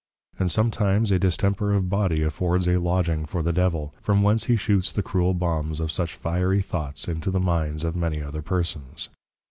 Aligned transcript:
And 0.39 0.49
sometimes 0.51 1.11
a 1.11 1.19
distemper 1.19 1.75
of 1.75 1.87
Body 1.87 2.23
affords 2.23 2.67
a 2.67 2.77
Lodging 2.79 3.23
for 3.27 3.43
the 3.43 3.53
Devil, 3.53 3.93
from 4.01 4.23
whence 4.23 4.45
he 4.45 4.55
shoots 4.55 4.91
the 4.91 5.03
cruel 5.03 5.35
Bombs 5.35 5.79
of 5.79 5.91
such 5.91 6.15
Fiery 6.15 6.63
Thoughts 6.63 7.07
into 7.07 7.29
the 7.29 7.39
minds 7.39 7.83
of 7.83 7.95
many 7.95 8.19
other 8.19 8.41
persons. 8.41 9.09